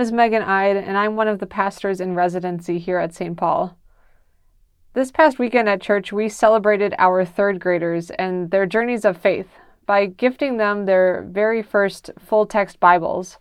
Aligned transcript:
Name 0.00 0.06
is 0.06 0.12
Megan 0.12 0.42
Ide, 0.42 0.78
and 0.78 0.96
I'm 0.96 1.14
one 1.14 1.28
of 1.28 1.40
the 1.40 1.46
pastors 1.46 2.00
in 2.00 2.14
residency 2.14 2.78
here 2.78 2.96
at 2.96 3.12
St. 3.12 3.36
Paul. 3.36 3.76
This 4.94 5.10
past 5.10 5.38
weekend 5.38 5.68
at 5.68 5.82
church, 5.82 6.10
we 6.10 6.30
celebrated 6.30 6.94
our 6.96 7.22
third 7.22 7.60
graders 7.60 8.08
and 8.12 8.50
their 8.50 8.64
journeys 8.64 9.04
of 9.04 9.18
faith 9.18 9.48
by 9.84 10.06
gifting 10.06 10.56
them 10.56 10.86
their 10.86 11.28
very 11.28 11.62
first 11.62 12.08
full 12.18 12.46
text 12.46 12.80
Bibles. 12.80 13.36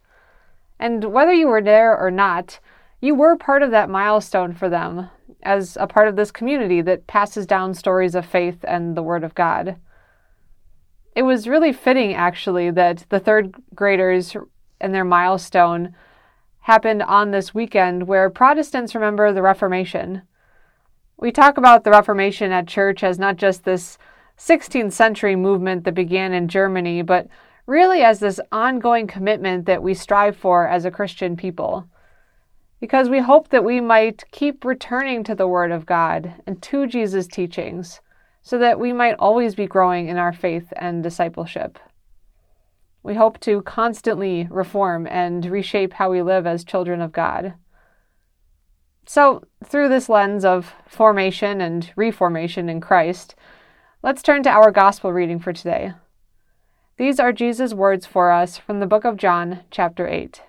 And 0.77 1.13
whether 1.13 1.31
you 1.31 1.47
were 1.47 1.61
there 1.61 1.97
or 1.97 2.11
not, 2.11 2.59
you 2.99 3.15
were 3.15 3.37
part 3.37 3.63
of 3.63 3.71
that 3.71 3.89
milestone 3.89 4.53
for 4.53 4.67
them 4.67 5.09
as 5.41 5.77
a 5.79 5.87
part 5.87 6.09
of 6.09 6.17
this 6.17 6.29
community 6.29 6.81
that 6.81 7.07
passes 7.07 7.47
down 7.47 7.73
stories 7.73 8.15
of 8.15 8.25
faith 8.25 8.65
and 8.67 8.97
the 8.97 9.03
Word 9.03 9.23
of 9.23 9.33
God. 9.33 9.77
It 11.15 11.23
was 11.23 11.47
really 11.47 11.71
fitting, 11.71 12.13
actually, 12.13 12.69
that 12.71 13.05
the 13.07 13.19
third 13.21 13.55
graders 13.73 14.35
and 14.81 14.93
their 14.93 15.05
milestone 15.05 15.95
happened 16.69 17.01
on 17.01 17.31
this 17.31 17.51
weekend 17.51 18.07
where 18.07 18.29
Protestants 18.29 18.93
remember 18.93 19.33
the 19.33 19.41
Reformation. 19.41 20.21
We 21.17 21.31
talk 21.31 21.57
about 21.57 21.83
the 21.83 21.89
Reformation 21.89 22.51
at 22.51 22.67
church 22.67 23.03
as 23.03 23.17
not 23.17 23.37
just 23.37 23.63
this 23.63 23.97
16th 24.37 24.91
century 24.91 25.35
movement 25.35 25.83
that 25.83 25.95
began 25.95 26.31
in 26.31 26.47
Germany, 26.47 27.01
but 27.01 27.27
really 27.65 28.03
as 28.03 28.19
this 28.19 28.39
ongoing 28.51 29.07
commitment 29.07 29.65
that 29.65 29.81
we 29.81 29.95
strive 29.95 30.37
for 30.37 30.67
as 30.67 30.85
a 30.85 30.91
Christian 30.91 31.35
people. 31.35 31.87
Because 32.79 33.09
we 33.09 33.19
hope 33.19 33.49
that 33.49 33.63
we 33.63 33.81
might 33.81 34.23
keep 34.29 34.63
returning 34.63 35.23
to 35.23 35.33
the 35.33 35.47
Word 35.47 35.71
of 35.71 35.87
God 35.87 36.35
and 36.45 36.61
to 36.61 36.85
Jesus' 36.85 37.25
teachings, 37.25 37.99
so 38.43 38.59
that 38.59 38.79
we 38.79 38.93
might 38.93 39.15
always 39.17 39.55
be 39.55 39.65
growing 39.65 40.07
in 40.07 40.17
our 40.17 40.33
faith 40.33 40.71
and 40.75 41.01
discipleship. 41.01 41.79
We 43.09 43.15
hope 43.15 43.39
to 43.39 43.63
constantly 43.63 44.47
reform 44.51 45.07
and 45.07 45.43
reshape 45.43 45.93
how 45.93 46.11
we 46.11 46.21
live 46.21 46.45
as 46.45 46.63
children 46.63 47.01
of 47.01 47.11
God. 47.11 47.55
So, 49.07 49.45
through 49.65 49.89
this 49.89 50.09
lens 50.09 50.45
of 50.45 50.75
formation 50.87 51.59
and 51.59 51.91
reformation 51.95 52.69
in 52.69 52.79
Christ, 52.79 53.33
let's 54.03 54.21
turn 54.21 54.43
to 54.43 54.51
our 54.51 54.69
gospel 54.69 55.11
reading 55.11 55.39
for 55.39 55.51
today. 55.51 55.93
These 56.97 57.19
are 57.19 57.33
Jesus' 57.33 57.73
words 57.73 58.05
for 58.05 58.29
us 58.29 58.59
from 58.59 58.79
the 58.79 58.85
book 58.85 59.05
of 59.05 59.17
John, 59.17 59.61
chapter 59.71 60.07
8. 60.07 60.43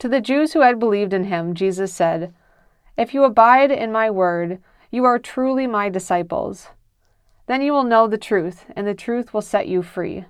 To 0.00 0.10
the 0.10 0.20
Jews 0.20 0.52
who 0.52 0.60
had 0.60 0.78
believed 0.78 1.14
in 1.14 1.24
him, 1.24 1.54
Jesus 1.54 1.94
said, 1.94 2.34
If 2.98 3.14
you 3.14 3.24
abide 3.24 3.70
in 3.70 3.90
my 3.90 4.10
word, 4.10 4.58
you 4.90 5.06
are 5.06 5.18
truly 5.18 5.66
my 5.66 5.88
disciples. 5.88 6.68
Then 7.48 7.62
you 7.62 7.72
will 7.72 7.82
know 7.82 8.06
the 8.06 8.18
truth, 8.18 8.66
and 8.76 8.86
the 8.86 8.94
truth 8.94 9.34
will 9.34 9.42
set 9.42 9.66
you 9.66 9.82
free. 9.82 10.26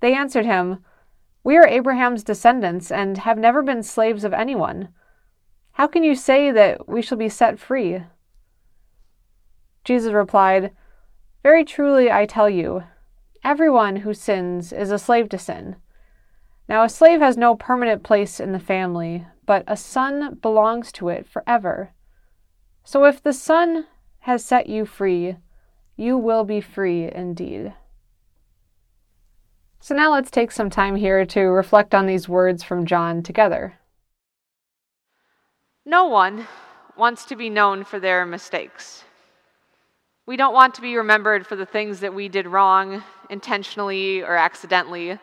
They 0.00 0.14
answered 0.14 0.46
him, 0.46 0.84
We 1.44 1.56
are 1.56 1.66
Abraham's 1.66 2.24
descendants 2.24 2.90
and 2.90 3.18
have 3.18 3.36
never 3.36 3.62
been 3.62 3.82
slaves 3.82 4.24
of 4.24 4.32
anyone. 4.32 4.88
How 5.72 5.86
can 5.86 6.04
you 6.04 6.14
say 6.14 6.50
that 6.52 6.88
we 6.88 7.02
shall 7.02 7.18
be 7.18 7.28
set 7.28 7.58
free? 7.58 8.04
Jesus 9.84 10.12
replied, 10.12 10.70
Very 11.42 11.64
truly 11.64 12.10
I 12.10 12.26
tell 12.26 12.48
you, 12.48 12.84
everyone 13.44 13.96
who 13.96 14.14
sins 14.14 14.72
is 14.72 14.90
a 14.90 14.98
slave 14.98 15.28
to 15.30 15.38
sin. 15.38 15.76
Now 16.68 16.84
a 16.84 16.88
slave 16.88 17.20
has 17.20 17.36
no 17.36 17.56
permanent 17.56 18.02
place 18.02 18.38
in 18.38 18.52
the 18.52 18.58
family, 18.58 19.26
but 19.46 19.64
a 19.66 19.76
son 19.76 20.38
belongs 20.40 20.92
to 20.92 21.08
it 21.08 21.26
forever. 21.26 21.92
So 22.84 23.04
if 23.04 23.22
the 23.22 23.32
Son 23.32 23.86
has 24.20 24.44
set 24.44 24.66
you 24.66 24.86
free, 24.86 25.36
you 25.98 26.16
will 26.16 26.44
be 26.44 26.60
free 26.60 27.10
indeed. 27.12 27.74
So 29.80 29.94
now 29.94 30.12
let's 30.12 30.30
take 30.30 30.52
some 30.52 30.70
time 30.70 30.96
here 30.96 31.26
to 31.26 31.40
reflect 31.40 31.94
on 31.94 32.06
these 32.06 32.28
words 32.28 32.62
from 32.62 32.86
John 32.86 33.22
together. 33.22 33.78
No 35.84 36.06
one 36.06 36.46
wants 36.96 37.24
to 37.26 37.36
be 37.36 37.50
known 37.50 37.84
for 37.84 37.98
their 37.98 38.24
mistakes. 38.24 39.04
We 40.24 40.36
don't 40.36 40.54
want 40.54 40.74
to 40.74 40.82
be 40.82 40.96
remembered 40.96 41.46
for 41.46 41.56
the 41.56 41.66
things 41.66 42.00
that 42.00 42.14
we 42.14 42.28
did 42.28 42.46
wrong, 42.46 43.02
intentionally 43.28 44.22
or 44.22 44.36
accidentally. 44.36 45.18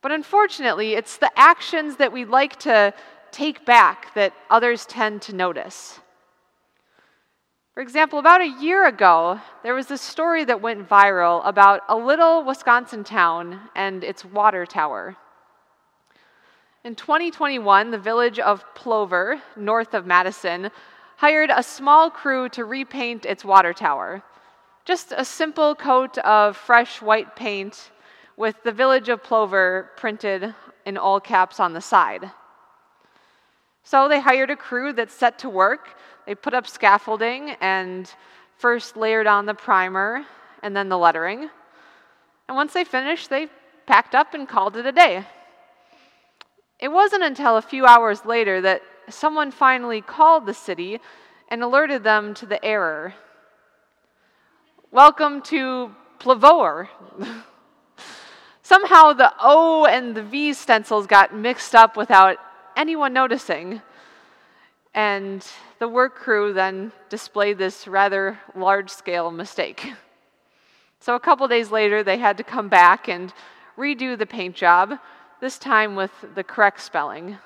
But 0.00 0.12
unfortunately, 0.12 0.94
it's 0.94 1.16
the 1.16 1.30
actions 1.36 1.96
that 1.96 2.12
we 2.12 2.24
like 2.24 2.58
to 2.60 2.94
take 3.32 3.64
back 3.64 4.14
that 4.14 4.32
others 4.48 4.86
tend 4.86 5.22
to 5.22 5.34
notice. 5.34 5.98
For 7.80 7.82
example, 7.82 8.18
about 8.18 8.42
a 8.42 8.56
year 8.60 8.86
ago, 8.86 9.40
there 9.62 9.74
was 9.74 9.86
this 9.86 10.02
story 10.02 10.44
that 10.44 10.60
went 10.60 10.86
viral 10.86 11.40
about 11.46 11.80
a 11.88 11.96
little 11.96 12.44
Wisconsin 12.44 13.04
town 13.04 13.58
and 13.74 14.04
its 14.04 14.22
water 14.22 14.66
tower. 14.66 15.16
In 16.84 16.94
2021, 16.94 17.90
the 17.90 17.96
village 17.96 18.38
of 18.38 18.66
Plover, 18.74 19.40
north 19.56 19.94
of 19.94 20.04
Madison, 20.04 20.70
hired 21.16 21.48
a 21.48 21.62
small 21.62 22.10
crew 22.10 22.50
to 22.50 22.66
repaint 22.66 23.24
its 23.24 23.46
water 23.46 23.72
tower. 23.72 24.22
Just 24.84 25.14
a 25.16 25.24
simple 25.24 25.74
coat 25.74 26.18
of 26.18 26.58
fresh 26.58 27.00
white 27.00 27.34
paint 27.34 27.92
with 28.36 28.62
the 28.62 28.72
village 28.72 29.08
of 29.08 29.22
Plover 29.22 29.88
printed 29.96 30.54
in 30.84 30.98
all 30.98 31.18
caps 31.18 31.58
on 31.58 31.72
the 31.72 31.80
side. 31.80 32.30
So 33.82 34.08
they 34.08 34.20
hired 34.20 34.50
a 34.50 34.56
crew 34.56 34.92
that 34.94 35.10
set 35.10 35.38
to 35.40 35.48
work 35.48 35.96
they 36.30 36.34
put 36.36 36.54
up 36.54 36.68
scaffolding 36.68 37.56
and 37.60 38.08
first 38.56 38.96
layered 38.96 39.26
on 39.26 39.46
the 39.46 39.54
primer 39.54 40.24
and 40.62 40.76
then 40.76 40.88
the 40.88 40.96
lettering. 40.96 41.50
And 42.48 42.56
once 42.56 42.72
they 42.72 42.84
finished, 42.84 43.30
they 43.30 43.48
packed 43.86 44.14
up 44.14 44.32
and 44.32 44.48
called 44.48 44.76
it 44.76 44.86
a 44.86 44.92
day. 44.92 45.26
It 46.78 46.88
wasn't 46.88 47.24
until 47.24 47.56
a 47.56 47.62
few 47.62 47.84
hours 47.84 48.24
later 48.24 48.60
that 48.60 48.82
someone 49.08 49.50
finally 49.50 50.00
called 50.00 50.46
the 50.46 50.54
city 50.54 51.00
and 51.48 51.62
alerted 51.62 52.04
them 52.04 52.32
to 52.34 52.46
the 52.46 52.64
error. 52.64 53.14
Welcome 54.92 55.42
to 55.42 55.94
Plavour. 56.20 56.88
Somehow 58.62 59.14
the 59.14 59.32
O 59.40 59.84
and 59.84 60.14
the 60.14 60.22
V 60.22 60.52
stencils 60.52 61.08
got 61.08 61.34
mixed 61.34 61.74
up 61.74 61.96
without 61.96 62.38
anyone 62.80 63.12
noticing. 63.12 63.82
And 64.94 65.46
the 65.78 65.86
work 65.86 66.14
crew 66.16 66.54
then 66.54 66.92
displayed 67.10 67.58
this 67.58 67.86
rather 67.86 68.38
large 68.56 68.88
scale 68.88 69.30
mistake. 69.30 69.92
So 70.98 71.14
a 71.14 71.20
couple 71.20 71.46
days 71.46 71.70
later, 71.70 72.02
they 72.02 72.16
had 72.16 72.38
to 72.38 72.42
come 72.42 72.68
back 72.68 73.06
and 73.06 73.32
redo 73.76 74.18
the 74.18 74.26
paint 74.26 74.56
job, 74.56 74.98
this 75.40 75.58
time 75.58 75.94
with 75.94 76.10
the 76.34 76.42
correct 76.42 76.80
spelling. 76.80 77.36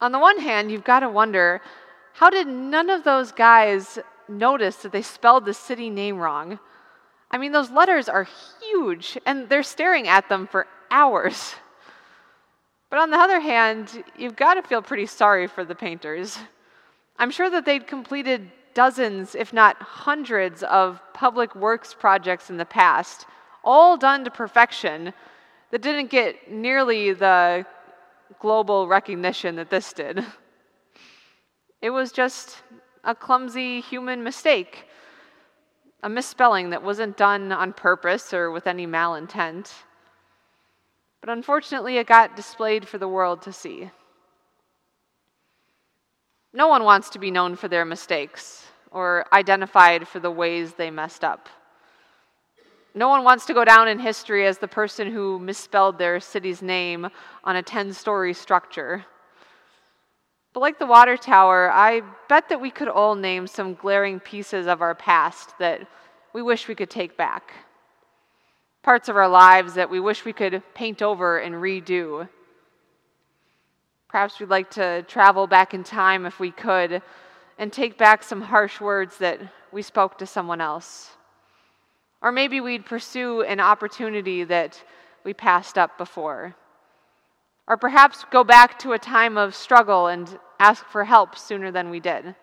On 0.00 0.10
the 0.10 0.18
one 0.18 0.38
hand, 0.38 0.70
you've 0.70 0.84
got 0.84 1.00
to 1.00 1.08
wonder 1.08 1.60
how 2.14 2.30
did 2.30 2.46
none 2.46 2.90
of 2.90 3.04
those 3.04 3.30
guys 3.30 3.98
notice 4.28 4.76
that 4.76 4.92
they 4.92 5.02
spelled 5.02 5.44
the 5.44 5.54
city 5.54 5.90
name 5.90 6.18
wrong? 6.18 6.58
I 7.30 7.38
mean, 7.38 7.52
those 7.52 7.70
letters 7.70 8.08
are 8.08 8.26
huge, 8.60 9.18
and 9.24 9.48
they're 9.48 9.62
staring 9.62 10.08
at 10.08 10.28
them 10.28 10.46
for 10.46 10.66
hours. 10.90 11.54
But 12.92 13.00
on 13.00 13.10
the 13.10 13.16
other 13.16 13.40
hand, 13.40 14.04
you've 14.18 14.36
got 14.36 14.52
to 14.52 14.62
feel 14.62 14.82
pretty 14.82 15.06
sorry 15.06 15.46
for 15.46 15.64
the 15.64 15.74
painters. 15.74 16.38
I'm 17.16 17.30
sure 17.30 17.48
that 17.48 17.64
they'd 17.64 17.86
completed 17.86 18.50
dozens, 18.74 19.34
if 19.34 19.50
not 19.54 19.80
hundreds, 19.80 20.62
of 20.62 21.00
public 21.14 21.54
works 21.54 21.94
projects 21.94 22.50
in 22.50 22.58
the 22.58 22.66
past, 22.66 23.24
all 23.64 23.96
done 23.96 24.24
to 24.24 24.30
perfection, 24.30 25.14
that 25.70 25.80
didn't 25.80 26.10
get 26.10 26.52
nearly 26.52 27.14
the 27.14 27.64
global 28.40 28.86
recognition 28.86 29.56
that 29.56 29.70
this 29.70 29.94
did. 29.94 30.22
It 31.80 31.88
was 31.88 32.12
just 32.12 32.62
a 33.04 33.14
clumsy 33.14 33.80
human 33.80 34.22
mistake, 34.22 34.86
a 36.02 36.10
misspelling 36.10 36.68
that 36.68 36.82
wasn't 36.82 37.16
done 37.16 37.52
on 37.52 37.72
purpose 37.72 38.34
or 38.34 38.50
with 38.50 38.66
any 38.66 38.86
malintent. 38.86 39.72
But 41.22 41.30
unfortunately, 41.30 41.98
it 41.98 42.08
got 42.08 42.34
displayed 42.34 42.86
for 42.86 42.98
the 42.98 43.06
world 43.06 43.42
to 43.42 43.52
see. 43.52 43.90
No 46.52 46.66
one 46.66 46.82
wants 46.82 47.10
to 47.10 47.20
be 47.20 47.30
known 47.30 47.54
for 47.54 47.68
their 47.68 47.84
mistakes 47.84 48.66
or 48.90 49.24
identified 49.32 50.06
for 50.06 50.18
the 50.18 50.32
ways 50.32 50.74
they 50.74 50.90
messed 50.90 51.22
up. 51.22 51.48
No 52.94 53.08
one 53.08 53.22
wants 53.22 53.46
to 53.46 53.54
go 53.54 53.64
down 53.64 53.86
in 53.86 54.00
history 54.00 54.46
as 54.46 54.58
the 54.58 54.68
person 54.68 55.12
who 55.12 55.38
misspelled 55.38 55.96
their 55.96 56.18
city's 56.18 56.60
name 56.60 57.08
on 57.44 57.56
a 57.56 57.62
10 57.62 57.94
story 57.94 58.34
structure. 58.34 59.06
But 60.52 60.60
like 60.60 60.78
the 60.80 60.86
water 60.86 61.16
tower, 61.16 61.70
I 61.72 62.02
bet 62.28 62.48
that 62.48 62.60
we 62.60 62.70
could 62.70 62.88
all 62.88 63.14
name 63.14 63.46
some 63.46 63.74
glaring 63.74 64.18
pieces 64.18 64.66
of 64.66 64.82
our 64.82 64.94
past 64.94 65.56
that 65.60 65.86
we 66.34 66.42
wish 66.42 66.66
we 66.66 66.74
could 66.74 66.90
take 66.90 67.16
back 67.16 67.54
parts 68.82 69.08
of 69.08 69.16
our 69.16 69.28
lives 69.28 69.74
that 69.74 69.90
we 69.90 70.00
wish 70.00 70.24
we 70.24 70.32
could 70.32 70.62
paint 70.74 71.02
over 71.02 71.38
and 71.38 71.54
redo. 71.54 72.28
Perhaps 74.08 74.40
we'd 74.40 74.48
like 74.48 74.70
to 74.72 75.02
travel 75.04 75.46
back 75.46 75.72
in 75.72 75.84
time 75.84 76.26
if 76.26 76.40
we 76.40 76.50
could 76.50 77.00
and 77.58 77.72
take 77.72 77.96
back 77.96 78.22
some 78.22 78.40
harsh 78.40 78.80
words 78.80 79.18
that 79.18 79.40
we 79.70 79.82
spoke 79.82 80.18
to 80.18 80.26
someone 80.26 80.60
else. 80.60 81.10
Or 82.20 82.32
maybe 82.32 82.60
we'd 82.60 82.84
pursue 82.84 83.42
an 83.42 83.60
opportunity 83.60 84.44
that 84.44 84.82
we 85.24 85.32
passed 85.32 85.78
up 85.78 85.96
before. 85.96 86.56
Or 87.68 87.76
perhaps 87.76 88.24
go 88.30 88.42
back 88.42 88.78
to 88.80 88.92
a 88.92 88.98
time 88.98 89.38
of 89.38 89.54
struggle 89.54 90.08
and 90.08 90.38
ask 90.58 90.84
for 90.86 91.04
help 91.04 91.38
sooner 91.38 91.70
than 91.70 91.88
we 91.90 92.00
did. 92.00 92.34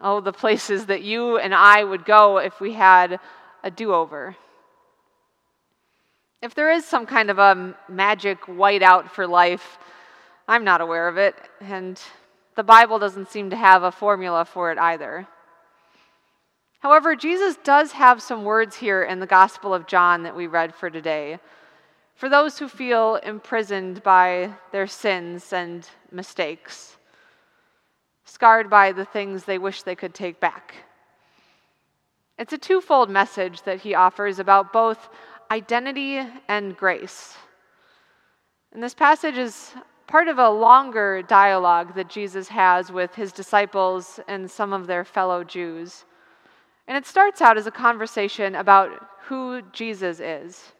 Oh, 0.00 0.20
the 0.20 0.32
places 0.32 0.86
that 0.86 1.02
you 1.02 1.38
and 1.38 1.54
I 1.54 1.84
would 1.84 2.04
go 2.04 2.38
if 2.38 2.60
we 2.60 2.72
had 2.72 3.20
a 3.62 3.70
do 3.70 3.92
over. 3.92 4.36
If 6.40 6.54
there 6.54 6.70
is 6.70 6.84
some 6.84 7.04
kind 7.04 7.30
of 7.30 7.38
a 7.40 7.74
magic 7.88 8.42
whiteout 8.42 9.10
for 9.10 9.26
life, 9.26 9.76
I'm 10.46 10.62
not 10.62 10.80
aware 10.80 11.08
of 11.08 11.16
it, 11.16 11.34
and 11.60 12.00
the 12.54 12.62
Bible 12.62 13.00
doesn't 13.00 13.28
seem 13.28 13.50
to 13.50 13.56
have 13.56 13.82
a 13.82 13.90
formula 13.90 14.44
for 14.44 14.70
it 14.70 14.78
either. 14.78 15.26
However, 16.78 17.16
Jesus 17.16 17.56
does 17.64 17.90
have 17.90 18.22
some 18.22 18.44
words 18.44 18.76
here 18.76 19.02
in 19.02 19.18
the 19.18 19.26
Gospel 19.26 19.74
of 19.74 19.88
John 19.88 20.22
that 20.22 20.36
we 20.36 20.46
read 20.46 20.76
for 20.76 20.88
today. 20.88 21.40
For 22.14 22.28
those 22.28 22.56
who 22.56 22.68
feel 22.68 23.16
imprisoned 23.16 24.04
by 24.04 24.52
their 24.70 24.86
sins 24.86 25.52
and 25.52 25.88
mistakes, 26.12 26.98
scarred 28.24 28.70
by 28.70 28.92
the 28.92 29.04
things 29.04 29.42
they 29.42 29.58
wish 29.58 29.82
they 29.82 29.96
could 29.96 30.14
take 30.14 30.38
back. 30.38 30.76
It's 32.38 32.52
a 32.52 32.58
twofold 32.58 33.10
message 33.10 33.62
that 33.62 33.80
he 33.80 33.96
offers 33.96 34.38
about 34.38 34.72
both 34.72 35.08
identity 35.50 36.20
and 36.48 36.76
grace. 36.76 37.36
And 38.72 38.82
this 38.82 38.94
passage 38.94 39.38
is 39.38 39.72
part 40.06 40.28
of 40.28 40.38
a 40.38 40.50
longer 40.50 41.22
dialogue 41.22 41.94
that 41.94 42.08
Jesus 42.08 42.48
has 42.48 42.90
with 42.90 43.14
his 43.14 43.32
disciples 43.32 44.20
and 44.28 44.50
some 44.50 44.72
of 44.72 44.86
their 44.86 45.04
fellow 45.04 45.44
Jews. 45.44 46.04
And 46.86 46.96
it 46.96 47.06
starts 47.06 47.40
out 47.40 47.58
as 47.58 47.66
a 47.66 47.70
conversation 47.70 48.54
about 48.54 48.90
who 49.24 49.62
Jesus 49.72 50.20
is. 50.20 50.72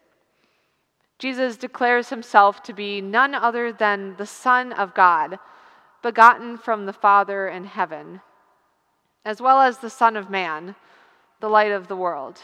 Jesus 1.18 1.56
declares 1.56 2.08
himself 2.08 2.62
to 2.62 2.72
be 2.72 3.00
none 3.00 3.34
other 3.34 3.72
than 3.72 4.16
the 4.16 4.26
Son 4.26 4.72
of 4.72 4.94
God, 4.94 5.38
begotten 6.02 6.56
from 6.56 6.86
the 6.86 6.92
Father 6.92 7.48
in 7.48 7.64
heaven, 7.64 8.20
as 9.24 9.40
well 9.40 9.60
as 9.60 9.78
the 9.78 9.90
Son 9.90 10.16
of 10.16 10.30
Man, 10.30 10.76
the 11.40 11.48
light 11.48 11.72
of 11.72 11.88
the 11.88 11.96
world. 11.96 12.40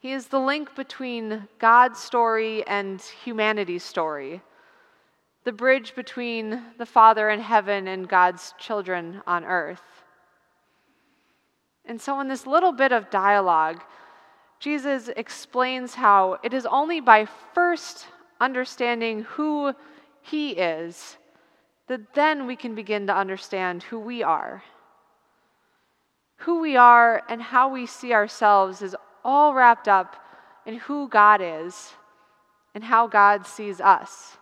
He 0.00 0.12
is 0.12 0.28
the 0.28 0.38
link 0.38 0.76
between 0.76 1.48
God's 1.58 1.98
story 1.98 2.64
and 2.66 3.00
humanity's 3.00 3.82
story, 3.82 4.42
the 5.44 5.52
bridge 5.52 5.94
between 5.96 6.62
the 6.78 6.86
Father 6.86 7.30
in 7.30 7.40
heaven 7.40 7.88
and 7.88 8.08
God's 8.08 8.54
children 8.58 9.22
on 9.26 9.44
earth. 9.44 9.82
And 11.84 12.00
so, 12.00 12.20
in 12.20 12.28
this 12.28 12.46
little 12.46 12.72
bit 12.72 12.92
of 12.92 13.10
dialogue, 13.10 13.82
Jesus 14.60 15.08
explains 15.16 15.94
how 15.94 16.38
it 16.44 16.52
is 16.52 16.66
only 16.66 17.00
by 17.00 17.26
first 17.54 18.06
understanding 18.40 19.22
who 19.22 19.74
He 20.22 20.50
is 20.50 21.16
that 21.88 22.14
then 22.14 22.46
we 22.46 22.54
can 22.54 22.74
begin 22.74 23.06
to 23.06 23.16
understand 23.16 23.82
who 23.82 23.98
we 23.98 24.22
are. 24.22 24.62
Who 26.42 26.60
we 26.60 26.76
are 26.76 27.22
and 27.28 27.42
how 27.42 27.70
we 27.70 27.86
see 27.86 28.12
ourselves 28.12 28.82
is 28.82 28.94
all 29.28 29.52
wrapped 29.52 29.88
up 29.88 30.16
in 30.64 30.78
who 30.78 31.06
God 31.06 31.42
is 31.42 31.92
and 32.74 32.82
how 32.82 33.06
God 33.06 33.46
sees 33.46 33.78
us. 33.78 34.38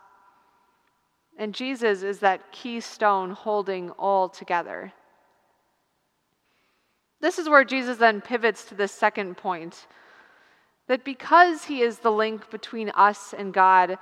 And 1.37 1.53
Jesus 1.53 2.05
is 2.05 2.21
that 2.21 2.53
keystone 2.53 3.33
holding 3.33 3.91
all 3.91 4.29
together. 4.29 4.93
This 7.21 7.41
is 7.41 7.49
where 7.49 7.65
Jesus 7.65 7.99
then 7.99 8.21
pivots 8.21 8.65
to 8.67 8.77
the 8.77 8.87
second 8.87 9.37
point 9.37 9.89
that 10.87 11.05
because 11.05 11.65
he 11.65 11.83
is 11.83 11.99
the 11.99 12.13
link 12.13 12.49
between 12.53 12.91
us 12.91 13.35
and 13.37 13.53
God, 13.53 13.99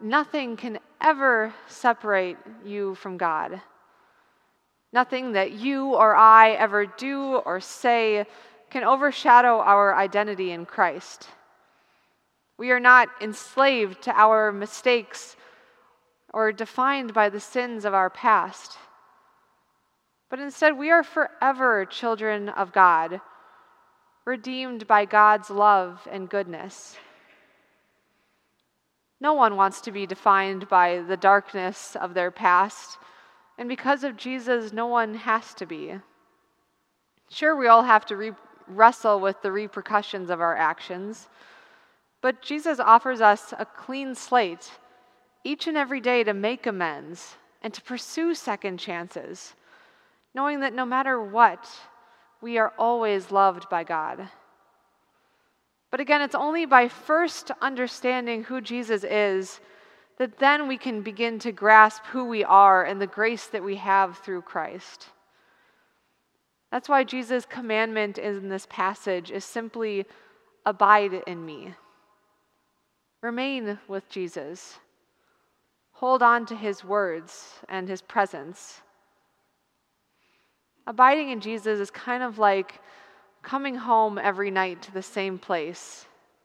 nothing 0.00 0.56
can 0.56 0.80
ever 1.00 1.54
separate 1.68 2.36
you 2.64 2.96
from 2.96 3.16
God. 3.16 3.60
Nothing 4.92 5.32
that 5.32 5.52
you 5.52 5.94
or 5.94 6.16
I 6.16 6.50
ever 6.52 6.84
do 6.84 7.36
or 7.46 7.60
say 7.60 8.26
can 8.70 8.84
overshadow 8.84 9.60
our 9.60 9.94
identity 9.94 10.50
in 10.50 10.66
Christ. 10.66 11.28
We 12.58 12.70
are 12.70 12.80
not 12.80 13.08
enslaved 13.20 14.02
to 14.02 14.18
our 14.18 14.50
mistakes 14.50 15.36
or 16.32 16.52
defined 16.52 17.14
by 17.14 17.28
the 17.28 17.40
sins 17.40 17.84
of 17.84 17.94
our 17.94 18.10
past, 18.10 18.78
but 20.28 20.40
instead 20.40 20.76
we 20.76 20.90
are 20.90 21.02
forever 21.02 21.84
children 21.84 22.48
of 22.48 22.72
God, 22.72 23.20
redeemed 24.24 24.86
by 24.86 25.04
God's 25.04 25.50
love 25.50 26.06
and 26.10 26.28
goodness. 26.28 26.96
No 29.20 29.34
one 29.34 29.56
wants 29.56 29.80
to 29.82 29.92
be 29.92 30.06
defined 30.06 30.68
by 30.68 31.00
the 31.00 31.16
darkness 31.16 31.96
of 31.96 32.14
their 32.14 32.30
past, 32.30 32.98
and 33.56 33.68
because 33.68 34.04
of 34.04 34.16
Jesus, 34.16 34.72
no 34.72 34.86
one 34.86 35.14
has 35.14 35.54
to 35.54 35.66
be. 35.66 35.94
Sure, 37.30 37.56
we 37.56 37.68
all 37.68 37.82
have 37.82 38.04
to 38.06 38.16
re- 38.16 38.32
wrestle 38.68 39.20
with 39.20 39.40
the 39.42 39.52
repercussions 39.52 40.30
of 40.30 40.40
our 40.40 40.56
actions, 40.56 41.28
but 42.20 42.42
Jesus 42.42 42.80
offers 42.80 43.20
us 43.20 43.54
a 43.58 43.64
clean 43.64 44.14
slate 44.14 44.70
each 45.44 45.66
and 45.66 45.76
every 45.76 46.00
day 46.00 46.24
to 46.24 46.34
make 46.34 46.66
amends 46.66 47.36
and 47.62 47.72
to 47.72 47.82
pursue 47.82 48.34
second 48.34 48.78
chances, 48.78 49.54
knowing 50.34 50.60
that 50.60 50.74
no 50.74 50.84
matter 50.84 51.22
what, 51.22 51.68
we 52.40 52.58
are 52.58 52.72
always 52.78 53.30
loved 53.30 53.68
by 53.68 53.84
God. 53.84 54.28
But 55.90 56.00
again, 56.00 56.20
it's 56.20 56.34
only 56.34 56.66
by 56.66 56.88
first 56.88 57.50
understanding 57.62 58.44
who 58.44 58.60
Jesus 58.60 59.04
is 59.04 59.60
that 60.18 60.38
then 60.38 60.66
we 60.66 60.78
can 60.78 61.02
begin 61.02 61.38
to 61.40 61.52
grasp 61.52 62.02
who 62.06 62.24
we 62.24 62.42
are 62.42 62.84
and 62.84 63.00
the 63.00 63.06
grace 63.06 63.46
that 63.48 63.62
we 63.62 63.76
have 63.76 64.18
through 64.18 64.42
Christ. 64.42 65.08
That's 66.76 66.90
why 66.90 67.04
Jesus' 67.04 67.46
commandment 67.46 68.18
in 68.18 68.50
this 68.50 68.66
passage 68.68 69.30
is 69.30 69.46
simply 69.46 70.04
abide 70.66 71.22
in 71.26 71.46
me. 71.46 71.72
Remain 73.22 73.78
with 73.88 74.06
Jesus. 74.10 74.78
Hold 75.92 76.22
on 76.22 76.44
to 76.44 76.54
his 76.54 76.84
words 76.84 77.54
and 77.70 77.88
his 77.88 78.02
presence. 78.02 78.82
Abiding 80.86 81.30
in 81.30 81.40
Jesus 81.40 81.80
is 81.80 81.90
kind 81.90 82.22
of 82.22 82.38
like 82.38 82.78
coming 83.42 83.76
home 83.76 84.18
every 84.18 84.50
night 84.50 84.82
to 84.82 84.92
the 84.92 85.00
same 85.00 85.38
place, 85.38 86.04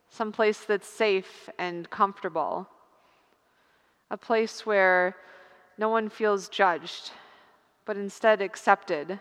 some 0.09 0.31
place 0.31 0.61
that's 0.61 0.87
safe 0.87 1.49
and 1.59 1.89
comfortable, 1.89 2.69
a 4.09 4.15
place 4.15 4.65
where 4.65 5.13
no 5.77 5.89
one 5.89 6.07
feels 6.07 6.47
judged, 6.47 7.11
but 7.83 7.97
instead 7.97 8.41
accepted. 8.41 9.19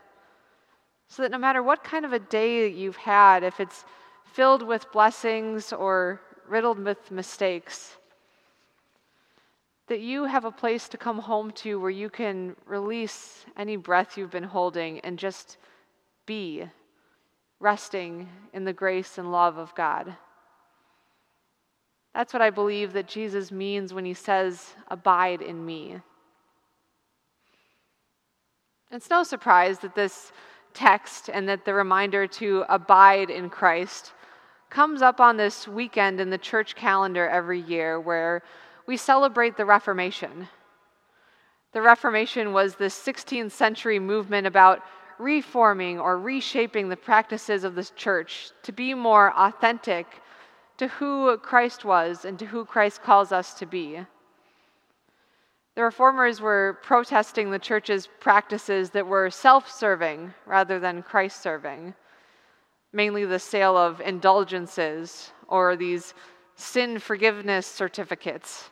So 1.10 1.22
that 1.22 1.32
no 1.32 1.38
matter 1.38 1.60
what 1.60 1.82
kind 1.82 2.04
of 2.04 2.12
a 2.12 2.20
day 2.20 2.68
you've 2.68 2.96
had, 2.96 3.42
if 3.42 3.58
it's 3.58 3.84
filled 4.24 4.62
with 4.62 4.90
blessings 4.92 5.72
or 5.72 6.20
riddled 6.48 6.78
with 6.78 7.10
mistakes, 7.10 7.96
that 9.88 9.98
you 9.98 10.24
have 10.24 10.44
a 10.44 10.52
place 10.52 10.88
to 10.88 10.96
come 10.96 11.18
home 11.18 11.50
to 11.50 11.80
where 11.80 11.90
you 11.90 12.08
can 12.08 12.54
release 12.64 13.44
any 13.56 13.74
breath 13.74 14.16
you've 14.16 14.30
been 14.30 14.44
holding 14.44 15.00
and 15.00 15.18
just 15.18 15.58
be 16.26 16.64
resting 17.58 18.28
in 18.52 18.64
the 18.64 18.72
grace 18.72 19.18
and 19.18 19.32
love 19.32 19.58
of 19.58 19.74
God. 19.74 20.14
That's 22.14 22.32
what 22.32 22.40
I 22.40 22.50
believe 22.50 22.92
that 22.92 23.08
Jesus 23.08 23.50
means 23.50 23.92
when 23.92 24.04
he 24.04 24.14
says, 24.14 24.74
Abide 24.88 25.42
in 25.42 25.66
me. 25.66 25.96
It's 28.92 29.10
no 29.10 29.24
surprise 29.24 29.80
that 29.80 29.96
this 29.96 30.30
text 30.74 31.28
and 31.28 31.48
that 31.48 31.64
the 31.64 31.74
reminder 31.74 32.26
to 32.26 32.64
abide 32.68 33.30
in 33.30 33.50
Christ 33.50 34.12
comes 34.70 35.02
up 35.02 35.20
on 35.20 35.36
this 35.36 35.66
weekend 35.66 36.20
in 36.20 36.30
the 36.30 36.38
church 36.38 36.76
calendar 36.76 37.28
every 37.28 37.60
year 37.60 38.00
where 38.00 38.42
we 38.86 38.96
celebrate 38.96 39.56
the 39.56 39.64
Reformation. 39.64 40.48
The 41.72 41.82
Reformation 41.82 42.52
was 42.52 42.74
this 42.74 43.00
16th 43.00 43.52
century 43.52 43.98
movement 43.98 44.46
about 44.46 44.82
reforming 45.18 46.00
or 46.00 46.18
reshaping 46.18 46.88
the 46.88 46.96
practices 46.96 47.64
of 47.64 47.74
this 47.74 47.90
church 47.90 48.50
to 48.62 48.72
be 48.72 48.94
more 48.94 49.32
authentic 49.36 50.06
to 50.78 50.88
who 50.88 51.36
Christ 51.38 51.84
was 51.84 52.24
and 52.24 52.38
to 52.38 52.46
who 52.46 52.64
Christ 52.64 53.02
calls 53.02 53.32
us 53.32 53.54
to 53.54 53.66
be. 53.66 54.00
The 55.80 55.84
reformers 55.84 56.42
were 56.42 56.78
protesting 56.82 57.50
the 57.50 57.58
church's 57.58 58.06
practices 58.06 58.90
that 58.90 59.06
were 59.06 59.30
self 59.30 59.70
serving 59.70 60.34
rather 60.44 60.78
than 60.78 61.02
Christ 61.02 61.40
serving, 61.40 61.94
mainly 62.92 63.24
the 63.24 63.38
sale 63.38 63.78
of 63.78 63.98
indulgences 64.02 65.32
or 65.48 65.76
these 65.76 66.12
sin 66.54 66.98
forgiveness 66.98 67.66
certificates. 67.66 68.68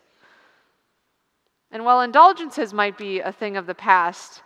And 1.71 1.83
while 1.83 2.03
indulgences 2.03 2.75
might 2.75 2.99
be 2.99 3.21
a 3.21 3.33
thing 3.33 3.57
of 3.57 3.65
the 3.65 3.75
past, 3.75 4.43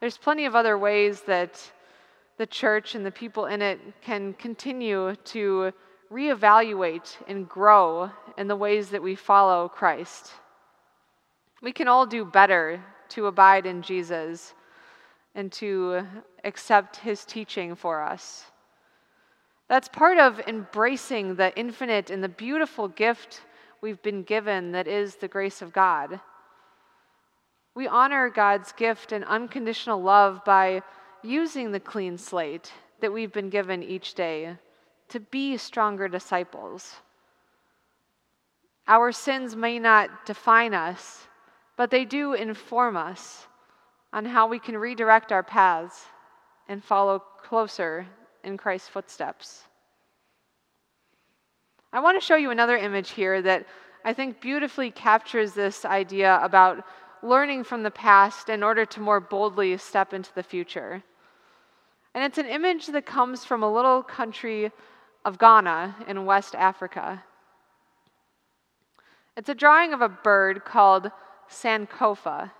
there's 0.00 0.18
plenty 0.18 0.44
of 0.44 0.54
other 0.54 0.76
ways 0.76 1.22
that 1.22 1.72
the 2.36 2.46
church 2.46 2.94
and 2.94 3.06
the 3.06 3.10
people 3.10 3.46
in 3.46 3.62
it 3.62 3.80
can 4.02 4.34
continue 4.34 5.16
to 5.32 5.72
reevaluate 6.12 7.16
and 7.28 7.48
grow 7.48 8.10
in 8.36 8.46
the 8.46 8.56
ways 8.56 8.90
that 8.90 9.02
we 9.02 9.14
follow 9.14 9.70
Christ. 9.70 10.34
We 11.64 11.72
can 11.72 11.88
all 11.88 12.04
do 12.04 12.26
better 12.26 12.84
to 13.08 13.26
abide 13.26 13.64
in 13.64 13.80
Jesus 13.80 14.52
and 15.34 15.50
to 15.52 16.02
accept 16.44 16.96
his 16.96 17.24
teaching 17.24 17.74
for 17.74 18.02
us. 18.02 18.44
That's 19.70 19.88
part 19.88 20.18
of 20.18 20.40
embracing 20.46 21.36
the 21.36 21.56
infinite 21.58 22.10
and 22.10 22.22
the 22.22 22.28
beautiful 22.28 22.86
gift 22.86 23.40
we've 23.80 24.02
been 24.02 24.24
given 24.24 24.72
that 24.72 24.86
is 24.86 25.16
the 25.16 25.26
grace 25.26 25.62
of 25.62 25.72
God. 25.72 26.20
We 27.74 27.88
honor 27.88 28.28
God's 28.28 28.72
gift 28.72 29.12
and 29.12 29.24
unconditional 29.24 30.02
love 30.02 30.44
by 30.44 30.82
using 31.22 31.72
the 31.72 31.80
clean 31.80 32.18
slate 32.18 32.74
that 33.00 33.10
we've 33.10 33.32
been 33.32 33.48
given 33.48 33.82
each 33.82 34.12
day 34.12 34.58
to 35.08 35.18
be 35.18 35.56
stronger 35.56 36.08
disciples. 36.08 36.96
Our 38.86 39.12
sins 39.12 39.56
may 39.56 39.78
not 39.78 40.26
define 40.26 40.74
us, 40.74 41.26
but 41.76 41.90
they 41.90 42.04
do 42.04 42.34
inform 42.34 42.96
us 42.96 43.46
on 44.12 44.24
how 44.24 44.46
we 44.46 44.58
can 44.58 44.76
redirect 44.76 45.32
our 45.32 45.42
paths 45.42 46.06
and 46.68 46.82
follow 46.82 47.18
closer 47.42 48.06
in 48.44 48.56
Christ's 48.56 48.88
footsteps. 48.88 49.64
I 51.92 52.00
want 52.00 52.20
to 52.20 52.24
show 52.24 52.36
you 52.36 52.50
another 52.50 52.76
image 52.76 53.10
here 53.10 53.42
that 53.42 53.66
I 54.04 54.12
think 54.12 54.40
beautifully 54.40 54.90
captures 54.90 55.52
this 55.52 55.84
idea 55.84 56.38
about 56.42 56.84
learning 57.22 57.64
from 57.64 57.82
the 57.82 57.90
past 57.90 58.48
in 58.48 58.62
order 58.62 58.84
to 58.84 59.00
more 59.00 59.20
boldly 59.20 59.76
step 59.78 60.12
into 60.12 60.32
the 60.34 60.42
future. 60.42 61.02
And 62.14 62.22
it's 62.22 62.38
an 62.38 62.46
image 62.46 62.88
that 62.88 63.06
comes 63.06 63.44
from 63.44 63.62
a 63.62 63.72
little 63.72 64.02
country 64.02 64.70
of 65.24 65.38
Ghana 65.38 65.96
in 66.06 66.26
West 66.26 66.54
Africa. 66.54 67.24
It's 69.36 69.48
a 69.48 69.54
drawing 69.54 69.92
of 69.92 70.00
a 70.00 70.08
bird 70.08 70.64
called 70.64 71.10
Sankofa. 71.50 72.50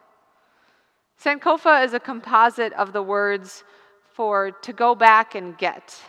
Sankofa 1.22 1.84
is 1.84 1.94
a 1.94 2.00
composite 2.00 2.72
of 2.74 2.92
the 2.92 3.02
words 3.02 3.64
for 4.12 4.50
to 4.50 4.72
go 4.72 4.94
back 4.94 5.34
and 5.34 5.56
get. 5.56 6.00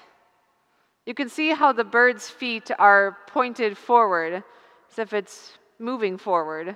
You 1.06 1.14
can 1.14 1.30
see 1.30 1.52
how 1.52 1.72
the 1.72 1.84
bird's 1.84 2.30
feet 2.30 2.72
are 2.80 3.18
pointed 3.28 3.78
forward, 3.78 4.44
as 4.92 5.00
if 5.00 5.14
it's 5.14 5.58
moving 5.78 6.18
forward, 6.18 6.76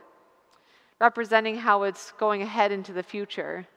representing 0.99 1.55
how 1.57 1.83
it's 1.83 2.11
going 2.13 2.41
ahead 2.41 2.71
into 2.71 2.93
the 2.93 3.03
future. 3.03 3.67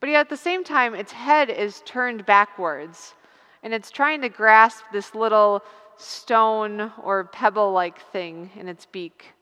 But 0.00 0.08
yet 0.08 0.20
at 0.20 0.28
the 0.30 0.36
same 0.36 0.64
time, 0.64 0.94
its 0.94 1.12
head 1.12 1.50
is 1.50 1.82
turned 1.84 2.24
backwards, 2.24 3.14
and 3.62 3.74
it's 3.74 3.90
trying 3.90 4.22
to 4.22 4.28
grasp 4.28 4.84
this 4.92 5.14
little 5.14 5.62
stone 5.96 6.92
or 7.02 7.24
pebble 7.24 7.72
like 7.72 8.00
thing 8.10 8.50
in 8.56 8.68
its 8.68 8.86
beak. 8.86 9.33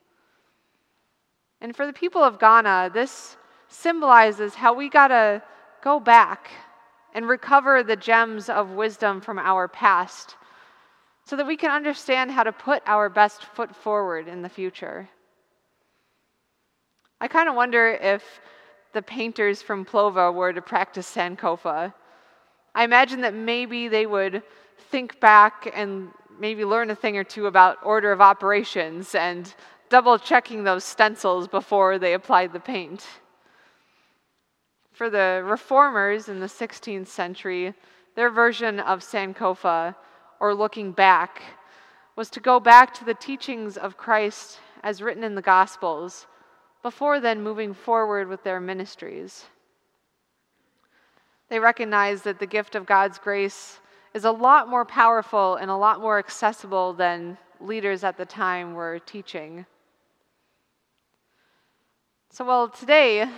And 1.63 1.77
for 1.77 1.87
the 1.87 1.93
people 1.93 2.25
of 2.25 2.41
Ghana, 2.41 2.91
this 2.93 3.37
symbolizes 3.69 4.57
how 4.57 4.75
we 4.75 4.89
got 4.89 5.09
to 5.09 5.41
go 5.81 6.01
back 6.01 6.51
and 7.15 7.29
recover 7.29 7.85
the 7.85 7.95
gems 7.95 8.49
of 8.49 8.71
wisdom 8.71 9.21
from 9.21 9.39
our 9.39 9.69
past 9.69 10.35
so 11.25 11.37
that 11.37 11.47
we 11.47 11.57
can 11.57 11.71
understand 11.71 12.33
how 12.33 12.43
to 12.43 12.51
put 12.51 12.83
our 12.85 13.09
best 13.09 13.45
foot 13.45 13.77
forward 13.77 14.27
in 14.27 14.43
the 14.43 14.49
future. 14.49 15.09
I 17.21 17.29
kind 17.29 17.49
of 17.49 17.55
wonder 17.55 17.91
if 17.91 18.41
the 18.93 19.03
painters 19.03 19.63
from 19.63 19.85
Plover 19.85 20.33
were 20.33 20.53
to 20.53 20.61
practice 20.61 21.15
Sankofa. 21.15 21.95
I 22.75 22.83
imagine 22.83 23.21
that 23.21 23.35
maybe 23.35 23.87
they 23.87 24.07
would 24.07 24.43
think 24.91 25.21
back 25.21 25.71
and 25.73 26.09
maybe 26.41 26.65
learn 26.65 26.91
a 26.91 26.97
thing 26.97 27.17
or 27.17 27.23
two 27.23 27.47
about 27.47 27.79
order 27.85 28.11
of 28.11 28.21
operations 28.21 29.15
and 29.15 29.55
double 29.93 30.19
checking 30.19 30.65
those 30.65 30.85
stencils 30.85 31.47
before 31.47 31.99
they 31.99 32.15
applied 32.15 32.51
the 32.51 32.59
paint. 32.59 33.07
For 34.91 35.11
the 35.11 35.43
reformers 35.45 36.31
in 36.31 36.41
the 36.41 36.47
16th 36.47 37.09
century, 37.09 37.75
their 38.15 38.31
version 38.31 38.81
of 38.81 39.01
Sankofa, 39.01 39.95
or 40.41 40.55
looking 40.55 40.93
back, 40.93 41.43
was 42.17 42.31
to 42.31 42.41
go 42.41 42.59
back 42.59 42.95
to 42.95 43.05
the 43.05 43.13
teachings 43.13 43.77
of 43.77 43.99
Christ 43.99 44.61
as 44.83 45.03
written 45.03 45.23
in 45.23 45.35
the 45.35 45.43
Gospels, 45.43 46.27
before 46.83 47.21
then 47.21 47.43
moving 47.43 47.75
forward 47.75 48.29
with 48.29 48.43
their 48.45 48.61
ministries. 48.61 49.45
They 51.51 51.59
recognized 51.59 52.25
that 52.25 52.39
the 52.39 52.47
gift 52.47 52.75
of 52.75 52.87
God's 52.87 53.19
grace 53.19 53.79
is 54.15 54.25
a 54.25 54.31
lot 54.31 54.71
more 54.71 54.87
powerful 54.87 55.57
and 55.57 55.71
a 55.71 55.77
lot 55.77 56.01
more 56.01 56.19
accessible 56.19 56.95
than 56.95 57.37
leaders 57.61 58.03
at 58.05 58.17
the 58.17 58.25
time 58.25 58.73
were 58.73 58.99
teaching. 58.99 59.67
So, 62.35 62.47
well, 62.47 62.71
today, 62.71 63.29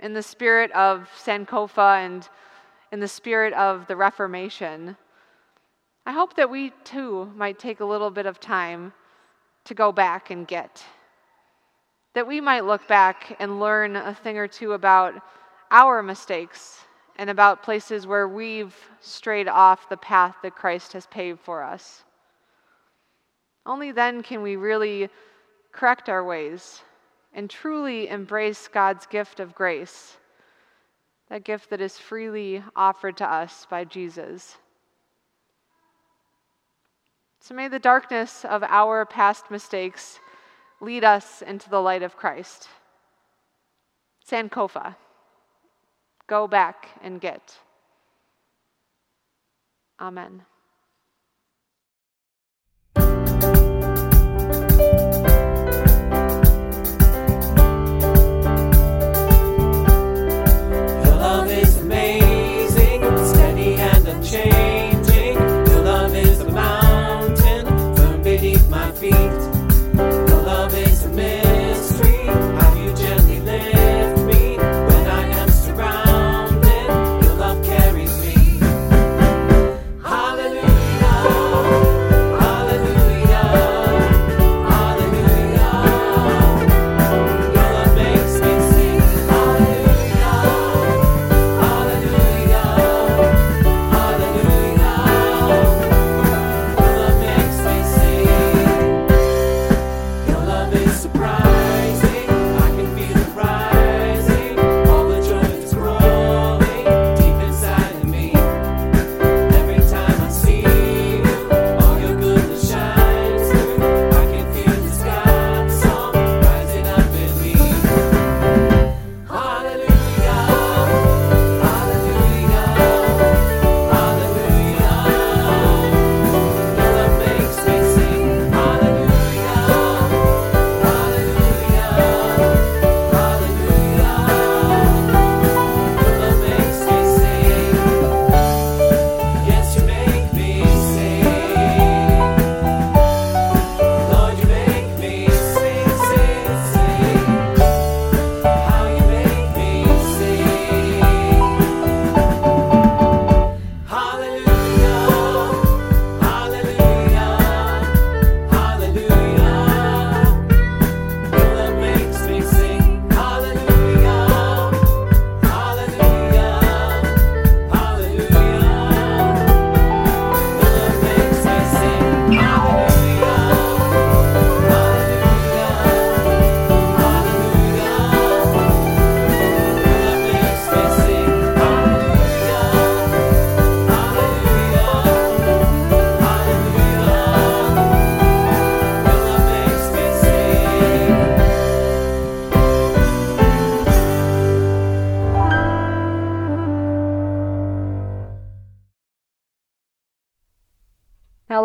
in 0.00 0.14
the 0.14 0.22
spirit 0.22 0.72
of 0.72 1.08
Sankofa 1.16 2.04
and 2.04 2.28
in 2.90 2.98
the 2.98 3.06
spirit 3.06 3.52
of 3.52 3.86
the 3.86 3.94
Reformation, 3.94 4.96
I 6.04 6.10
hope 6.10 6.34
that 6.34 6.50
we 6.50 6.72
too 6.82 7.30
might 7.36 7.60
take 7.60 7.78
a 7.78 7.84
little 7.84 8.10
bit 8.10 8.26
of 8.26 8.40
time 8.40 8.94
to 9.66 9.74
go 9.74 9.92
back 9.92 10.30
and 10.30 10.44
get. 10.44 10.84
That 12.14 12.26
we 12.26 12.40
might 12.40 12.64
look 12.64 12.88
back 12.88 13.36
and 13.38 13.60
learn 13.60 13.94
a 13.94 14.12
thing 14.12 14.36
or 14.38 14.48
two 14.48 14.72
about 14.72 15.14
our 15.70 16.02
mistakes 16.02 16.80
and 17.18 17.30
about 17.30 17.62
places 17.62 18.08
where 18.08 18.26
we've 18.26 18.74
strayed 18.98 19.46
off 19.46 19.88
the 19.88 19.96
path 19.96 20.34
that 20.42 20.56
Christ 20.56 20.94
has 20.94 21.06
paved 21.06 21.38
for 21.38 21.62
us. 21.62 22.02
Only 23.64 23.92
then 23.92 24.20
can 24.20 24.42
we 24.42 24.56
really 24.56 25.10
correct 25.70 26.08
our 26.08 26.24
ways 26.24 26.82
and 27.32 27.48
truly 27.48 28.08
embrace 28.08 28.68
God's 28.68 29.06
gift 29.06 29.40
of 29.40 29.54
grace, 29.54 30.16
that 31.28 31.44
gift 31.44 31.70
that 31.70 31.80
is 31.80 31.98
freely 31.98 32.62
offered 32.76 33.16
to 33.18 33.30
us 33.30 33.66
by 33.70 33.84
Jesus. 33.84 34.56
So 37.40 37.54
may 37.54 37.68
the 37.68 37.78
darkness 37.78 38.44
of 38.44 38.62
our 38.62 39.04
past 39.04 39.50
mistakes 39.50 40.20
lead 40.80 41.04
us 41.04 41.42
into 41.42 41.70
the 41.70 41.80
light 41.80 42.02
of 42.02 42.16
Christ. 42.16 42.68
Sankofa, 44.28 44.94
go 46.26 46.46
back 46.46 46.88
and 47.02 47.20
get. 47.20 47.56
Amen. 50.00 50.42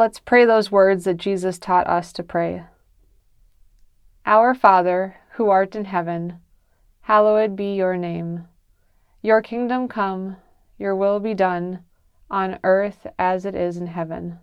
Let's 0.07 0.19
pray 0.19 0.45
those 0.45 0.71
words 0.71 1.03
that 1.03 1.17
Jesus 1.17 1.59
taught 1.59 1.85
us 1.85 2.13
to 2.13 2.23
pray. 2.23 2.63
Our 4.25 4.55
Father, 4.55 5.17
who 5.33 5.49
art 5.49 5.75
in 5.75 5.83
heaven, 5.83 6.39
hallowed 7.01 7.57
be 7.57 7.75
your 7.75 7.97
name. 7.97 8.47
Your 9.21 9.41
kingdom 9.41 9.89
come, 9.89 10.37
your 10.77 10.95
will 10.95 11.19
be 11.19 11.33
done, 11.33 11.83
on 12.31 12.57
earth 12.63 13.05
as 13.19 13.43
it 13.43 13.53
is 13.53 13.75
in 13.75 13.87
heaven. 13.87 14.39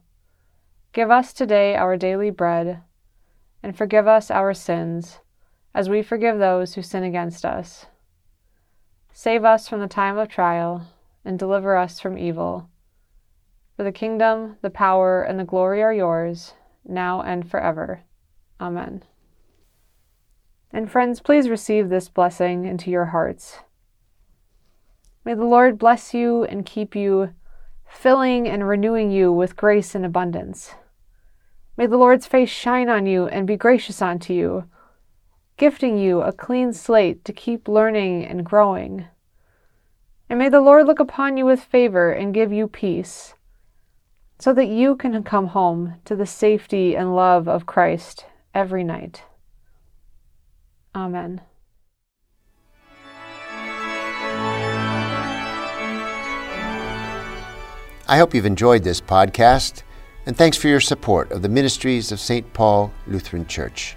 Give 0.92 1.10
us 1.10 1.32
today 1.32 1.74
our 1.76 1.96
daily 1.96 2.28
bread, 2.28 2.82
and 3.62 3.74
forgive 3.74 4.06
us 4.06 4.30
our 4.30 4.52
sins, 4.52 5.20
as 5.72 5.88
we 5.88 6.02
forgive 6.02 6.38
those 6.38 6.74
who 6.74 6.82
sin 6.82 7.04
against 7.04 7.42
us. 7.42 7.86
Save 9.14 9.46
us 9.46 9.66
from 9.66 9.80
the 9.80 9.88
time 9.88 10.18
of 10.18 10.28
trial, 10.28 10.86
and 11.24 11.38
deliver 11.38 11.74
us 11.74 12.00
from 12.00 12.18
evil. 12.18 12.68
For 13.76 13.82
the 13.82 13.90
kingdom, 13.90 14.56
the 14.62 14.70
power, 14.70 15.24
and 15.24 15.38
the 15.38 15.44
glory 15.44 15.82
are 15.82 15.92
yours, 15.92 16.54
now 16.84 17.22
and 17.22 17.50
forever. 17.50 18.04
Amen. 18.60 19.02
And 20.72 20.88
friends, 20.88 21.20
please 21.20 21.48
receive 21.48 21.88
this 21.88 22.08
blessing 22.08 22.66
into 22.66 22.90
your 22.90 23.06
hearts. 23.06 23.58
May 25.24 25.34
the 25.34 25.44
Lord 25.44 25.76
bless 25.76 26.14
you 26.14 26.44
and 26.44 26.64
keep 26.64 26.94
you, 26.94 27.34
filling 27.84 28.46
and 28.46 28.68
renewing 28.68 29.10
you 29.10 29.32
with 29.32 29.56
grace 29.56 29.96
and 29.96 30.06
abundance. 30.06 30.74
May 31.76 31.86
the 31.86 31.96
Lord's 31.96 32.26
face 32.26 32.50
shine 32.50 32.88
on 32.88 33.06
you 33.06 33.26
and 33.26 33.44
be 33.44 33.56
gracious 33.56 34.00
unto 34.00 34.32
you, 34.32 34.68
gifting 35.56 35.98
you 35.98 36.20
a 36.20 36.32
clean 36.32 36.72
slate 36.72 37.24
to 37.24 37.32
keep 37.32 37.66
learning 37.66 38.24
and 38.24 38.44
growing. 38.44 39.06
And 40.30 40.38
may 40.38 40.48
the 40.48 40.60
Lord 40.60 40.86
look 40.86 41.00
upon 41.00 41.36
you 41.36 41.44
with 41.44 41.60
favor 41.60 42.12
and 42.12 42.32
give 42.32 42.52
you 42.52 42.68
peace 42.68 43.34
so 44.44 44.52
that 44.52 44.68
you 44.68 44.94
can 44.94 45.22
come 45.22 45.46
home 45.46 45.94
to 46.04 46.14
the 46.14 46.26
safety 46.26 46.94
and 46.94 47.16
love 47.16 47.48
of 47.48 47.64
Christ 47.64 48.26
every 48.54 48.84
night. 48.84 49.22
Amen. 50.94 51.40
I 58.06 58.18
hope 58.18 58.34
you've 58.34 58.44
enjoyed 58.44 58.84
this 58.84 59.00
podcast, 59.00 59.82
and 60.26 60.36
thanks 60.36 60.58
for 60.58 60.68
your 60.68 60.78
support 60.78 61.32
of 61.32 61.40
the 61.40 61.48
ministries 61.48 62.12
of 62.12 62.20
St. 62.20 62.52
Paul 62.52 62.92
Lutheran 63.06 63.46
Church. 63.46 63.96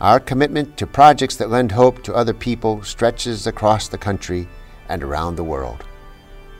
Our 0.00 0.18
commitment 0.18 0.76
to 0.78 0.88
projects 0.88 1.36
that 1.36 1.50
lend 1.50 1.70
hope 1.70 2.02
to 2.02 2.14
other 2.16 2.34
people 2.34 2.82
stretches 2.82 3.46
across 3.46 3.86
the 3.86 3.96
country 3.96 4.48
and 4.88 5.04
around 5.04 5.36
the 5.36 5.44
world. 5.44 5.84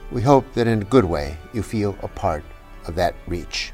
We 0.09 0.21
hope 0.21 0.45
that 0.53 0.67
in 0.67 0.83
a 0.83 0.85
good 0.85 1.03
way 1.03 1.35
you 1.51 1.61
feel 1.63 1.97
a 2.01 2.07
part 2.07 2.45
of 2.89 2.95
that 2.95 3.15
reach. 3.27 3.71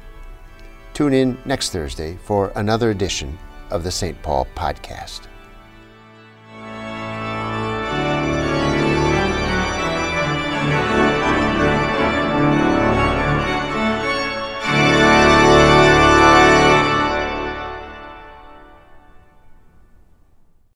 Tune 0.94 1.12
in 1.12 1.36
next 1.44 1.70
Thursday 1.70 2.16
for 2.22 2.52
another 2.54 2.90
edition 2.90 3.36
of 3.70 3.82
the 3.82 3.90
St. 3.90 4.20
Paul 4.22 4.46
Podcast. 4.54 5.22